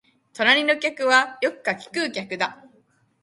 [0.33, 2.65] 隣の客はよく柿喰う客だ